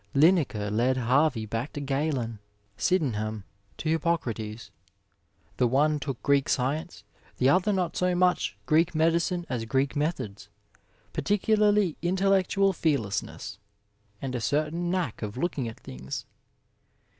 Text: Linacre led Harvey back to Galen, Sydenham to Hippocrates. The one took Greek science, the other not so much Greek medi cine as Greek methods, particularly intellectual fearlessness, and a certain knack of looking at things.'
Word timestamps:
Linacre 0.15 0.71
led 0.71 0.97
Harvey 0.97 1.45
back 1.45 1.73
to 1.73 1.79
Galen, 1.79 2.39
Sydenham 2.75 3.43
to 3.77 3.87
Hippocrates. 3.87 4.71
The 5.57 5.67
one 5.67 5.99
took 5.99 6.23
Greek 6.23 6.49
science, 6.49 7.03
the 7.37 7.49
other 7.49 7.71
not 7.71 7.95
so 7.95 8.15
much 8.15 8.57
Greek 8.65 8.95
medi 8.95 9.17
cine 9.19 9.45
as 9.47 9.65
Greek 9.65 9.95
methods, 9.95 10.49
particularly 11.13 11.97
intellectual 12.01 12.73
fearlessness, 12.73 13.59
and 14.19 14.33
a 14.33 14.41
certain 14.41 14.89
knack 14.89 15.21
of 15.21 15.37
looking 15.37 15.67
at 15.67 15.79
things.' 15.79 16.25